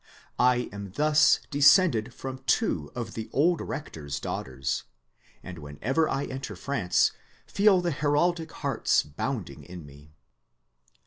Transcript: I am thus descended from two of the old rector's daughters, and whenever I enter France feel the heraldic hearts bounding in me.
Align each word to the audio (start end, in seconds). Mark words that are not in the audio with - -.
I 0.39 0.67
am 0.71 0.93
thus 0.93 1.41
descended 1.51 2.11
from 2.11 2.39
two 2.47 2.91
of 2.95 3.13
the 3.13 3.29
old 3.31 3.61
rector's 3.61 4.19
daughters, 4.19 4.85
and 5.43 5.59
whenever 5.59 6.09
I 6.09 6.25
enter 6.25 6.55
France 6.55 7.11
feel 7.45 7.81
the 7.81 7.91
heraldic 7.91 8.51
hearts 8.51 9.03
bounding 9.03 9.63
in 9.63 9.85
me. 9.85 10.15